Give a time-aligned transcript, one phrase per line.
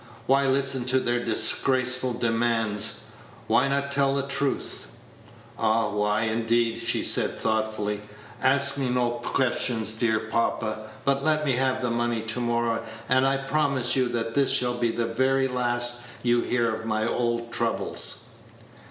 [0.25, 3.01] Why listen to their disgraceful demands?
[3.45, 4.87] Why not tell the truth?"
[5.59, 5.89] "Ah!
[5.91, 8.01] why, indeed!" she said, thoughtfully.
[8.41, 13.27] "Ask me no questions, dear papa, but let me have the money to morrow, and
[13.27, 17.53] I promise you that this shall be the very last you hear of my old
[17.53, 18.37] troubles."